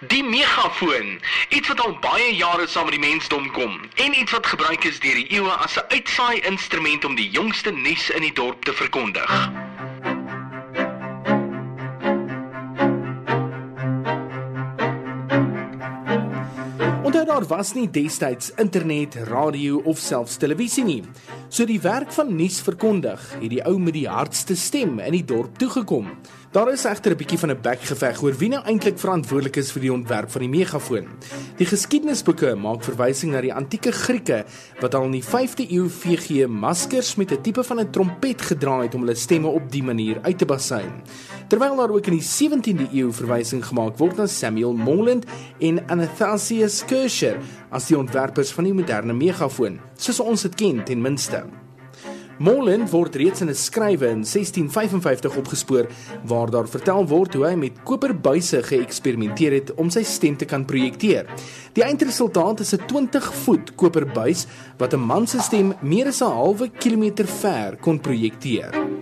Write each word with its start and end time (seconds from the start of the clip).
Die 0.00 0.24
megafoon, 0.24 1.20
iets 1.48 1.68
wat 1.68 1.80
al 1.80 1.94
baie 2.04 2.34
jare 2.36 2.66
saam 2.68 2.84
met 2.84 2.98
die 2.98 3.00
mensdom 3.00 3.46
kom 3.56 3.78
en 3.94 4.18
iets 4.20 4.32
wat 4.32 4.46
gebruik 4.46 4.84
is 4.84 4.98
deur 5.00 5.16
die 5.16 5.30
eeue 5.32 5.54
as 5.64 5.78
'n 5.80 5.88
uitsaai 5.88 6.40
instrument 6.44 7.04
om 7.04 7.14
die 7.16 7.30
jongste 7.30 7.70
nuus 7.70 8.10
in 8.10 8.20
die 8.20 8.32
dorp 8.32 8.64
te 8.64 8.72
verkondig. 8.72 9.30
Onthou 17.02 17.24
daar 17.24 17.46
was 17.46 17.72
nie 17.72 17.90
destyds 17.90 18.52
internet, 18.56 19.14
radio 19.14 19.80
of 19.84 19.98
selfs 19.98 20.36
televisie 20.36 20.84
nie. 20.84 21.04
So 21.48 21.64
die 21.64 21.80
werk 21.80 22.10
van 22.12 22.32
nuus 22.34 22.58
verkondig 22.60 23.22
het 23.38 23.50
die 23.52 23.62
ou 23.62 23.76
met 23.78 23.94
die 23.94 24.08
hardste 24.10 24.56
stem 24.58 24.98
in 24.98 25.14
die 25.14 25.24
dorp 25.24 25.58
toegekom. 25.60 26.08
Daar 26.56 26.72
is 26.72 26.84
egter 26.84 27.12
'n 27.12 27.16
bietjie 27.16 27.38
van 27.38 27.50
'n 27.50 27.60
bekgeveg 27.62 28.22
oor 28.22 28.34
wie 28.38 28.48
nou 28.48 28.62
eintlik 28.64 28.98
verantwoordelik 28.98 29.56
is 29.56 29.72
vir 29.72 29.80
die 29.80 29.92
ontwerp 29.92 30.30
van 30.30 30.40
die 30.40 30.48
megafoon. 30.48 31.06
Die 31.56 31.66
geskiedenisboeke 31.66 32.54
maak 32.54 32.82
verwysing 32.82 33.32
na 33.32 33.40
die 33.40 33.54
antieke 33.54 33.92
Grieke 33.92 34.44
wat 34.80 34.94
al 34.94 35.04
in 35.04 35.10
die 35.10 35.24
5de 35.24 35.70
eeu 35.70 35.88
VG 35.88 36.46
maskers 36.48 37.16
met 37.16 37.32
'n 37.32 37.42
tipe 37.42 37.64
van 37.64 37.80
'n 37.80 37.90
trompet 37.90 38.42
gedra 38.42 38.82
het 38.82 38.94
om 38.94 39.00
hulle 39.00 39.14
stemme 39.14 39.48
op 39.48 39.70
die 39.70 39.82
manier 39.82 40.18
uit 40.22 40.38
te 40.38 40.46
basyn. 40.46 41.02
Terwyl 41.48 41.76
daar 41.76 41.90
ook 41.90 42.06
in 42.06 42.18
die 42.18 42.22
17de 42.22 42.88
eeu 42.92 43.12
verwysing 43.12 43.64
gemaak 43.64 43.98
word 43.98 44.16
na 44.16 44.26
Samuel 44.26 44.72
Morland 44.72 45.24
en 45.58 45.88
Anastasius 45.88 46.84
Kircher 46.84 47.36
as 47.70 47.86
die 47.86 47.98
ontwerpers 47.98 48.50
van 48.50 48.64
die 48.64 48.74
moderne 48.74 49.12
megafoon, 49.12 49.80
soos 49.96 50.20
ons 50.20 50.42
dit 50.42 50.54
ken 50.54 50.84
ten 50.84 51.00
minste. 51.00 51.45
Morland 52.38 52.90
word 52.92 53.14
reeds 53.16 53.40
in 53.40 53.48
'n 53.48 53.54
skrywe 53.54 54.08
in 54.12 54.24
1655 54.24 55.36
opgespoor 55.36 55.86
waar 56.24 56.50
daar 56.50 56.68
vertel 56.68 57.06
word 57.08 57.34
hoe 57.34 57.46
hy 57.46 57.54
met 57.54 57.82
koperbuise 57.82 58.60
geëksperimenteer 58.62 59.52
het 59.52 59.74
om 59.74 59.90
sy 59.90 60.02
stem 60.02 60.36
te 60.36 60.44
kan 60.44 60.64
projekteer. 60.64 61.24
Die 61.72 61.84
eindresultaat 61.84 62.60
is 62.60 62.74
'n 62.74 62.86
20 62.86 63.34
voet 63.44 63.74
koperbuis 63.74 64.46
wat 64.76 64.92
'n 64.92 65.00
man 65.00 65.26
se 65.26 65.40
stem 65.40 65.74
meer 65.80 66.08
as 66.08 66.20
'n 66.20 66.30
halwe 66.30 66.68
kilometer 66.68 67.26
ver 67.26 67.76
kon 67.80 68.00
projekteer. 68.00 68.95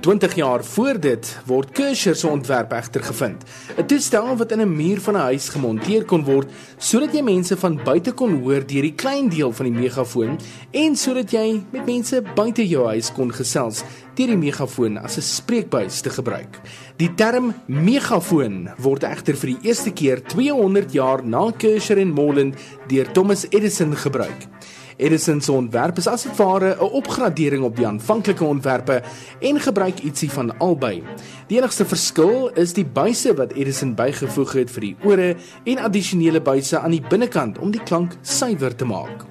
20 0.00 0.34
jaar 0.34 0.64
voor 0.64 1.00
dit 1.00 1.38
word 1.44 1.70
Kircher 1.76 2.16
se 2.16 2.28
ontwerp 2.28 2.72
egter 2.72 3.02
gevind. 3.04 3.42
'n 3.76 3.86
Toestel 3.86 4.36
wat 4.36 4.52
in 4.52 4.60
'n 4.60 4.76
muur 4.76 5.00
van 5.00 5.14
'n 5.14 5.28
huis 5.28 5.48
gemonteer 5.48 6.04
kon 6.04 6.24
word 6.24 6.48
sodat 6.78 7.12
jy 7.12 7.22
mense 7.22 7.56
van 7.56 7.80
buite 7.84 8.12
kon 8.12 8.40
hoor 8.42 8.66
deur 8.66 8.82
die 8.82 8.94
klein 8.94 9.28
deel 9.28 9.52
van 9.52 9.66
die 9.66 9.80
megafoon 9.80 10.38
en 10.70 10.96
sodat 10.96 11.30
jy 11.30 11.62
met 11.70 11.86
mense 11.86 12.22
buite 12.34 12.68
jou 12.68 12.86
huis 12.86 13.12
kon 13.12 13.32
gesels 13.32 13.82
deur 14.20 14.34
die 14.34 14.40
megafoon 14.40 14.98
as 15.00 15.16
'n 15.16 15.22
spreekbuis 15.24 16.00
te 16.00 16.10
gebruik. 16.10 16.60
Die 16.98 17.14
term 17.14 17.54
megafoon 17.66 18.68
word 18.78 19.02
egter 19.02 19.34
vir 19.36 19.54
die 19.54 19.68
eerste 19.68 19.90
keer 19.90 20.20
200 20.20 20.92
jaar 20.92 21.24
na 21.24 21.50
Kircher 21.50 21.98
en 21.98 22.12
Molen 22.12 22.54
deur 22.88 23.12
Thomas 23.12 23.46
Edison 23.50 23.96
gebruik. 23.96 24.48
Edison 24.98 25.40
se 25.40 25.52
ontwerp 25.52 25.96
is 25.98 26.06
as 26.06 26.26
ware 26.36 26.76
'n 26.76 26.92
opgradering 26.92 27.64
op 27.64 27.76
die 27.76 27.86
aanvanklike 27.86 28.44
ontwerpe 28.44 29.02
en 29.40 29.60
gebruik 29.60 29.98
ietsie 30.00 30.30
van 30.30 30.58
albei. 30.58 31.02
Die 31.48 31.58
enigste 31.58 31.84
verskil 31.84 32.50
is 32.54 32.72
die 32.72 32.84
buise 32.84 33.34
wat 33.34 33.52
Edison 33.52 33.94
bygevoeg 33.94 34.52
het 34.52 34.70
vir 34.70 34.80
die 34.80 34.96
ore 35.02 35.36
en 35.64 35.78
addisionele 35.78 36.40
buise 36.40 36.78
aan 36.78 36.90
die 36.90 37.06
binnekant 37.08 37.58
om 37.58 37.70
die 37.70 37.82
klank 37.82 38.12
suiwer 38.22 38.76
te 38.76 38.84
maak. 38.84 39.29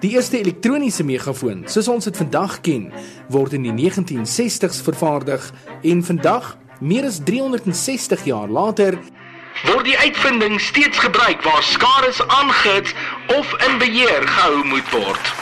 Die 0.00 0.14
eerste 0.16 0.38
elektroniese 0.38 1.04
megafoon, 1.04 1.66
soos 1.68 1.88
ons 1.92 2.06
dit 2.08 2.16
vandag 2.16 2.54
ken, 2.64 2.86
word 3.28 3.52
in 3.58 3.66
die 3.66 3.74
1960s 3.76 4.80
vervaardig 4.86 5.44
en 5.84 6.00
vandag, 6.06 6.54
meer 6.80 7.04
as 7.04 7.18
360 7.26 8.24
jaar 8.24 8.48
later, 8.48 8.96
word 9.66 9.84
die 9.84 9.98
uitvinding 10.00 10.56
steeds 10.56 11.04
gebruik 11.04 11.44
waar 11.44 11.60
skares 11.68 12.22
aangehits 12.24 12.96
of 13.36 13.52
in 13.68 13.76
beheer 13.82 14.24
gehou 14.24 14.64
moet 14.72 14.88
word. 14.96 15.39